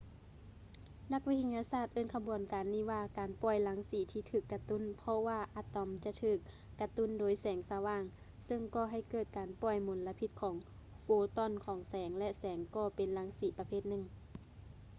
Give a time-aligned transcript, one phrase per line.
[1.13, 6.39] ນັກວິທະຍາສາດເອີ້ນຂະບວນການນີ້ວ່າ ການປ່ອຍລັງສີທີ່ຖືກກະຕຸ້ນ ເພາະວ່າອະຕອມຈະຖືກ
[6.81, 8.03] ກະຕຸ້ນໂດຍແສງສະຫວ່າງ
[8.45, 10.55] ເຊິ່ງກໍໃຫ້ເກີດການປ່ອຍມົນລະພິດຂອງ
[11.01, 14.03] ໂຟຕອນຂອງແສງ ແລະ ແສງກໍເປັນລັງສີປະເພດໜຶ່ງ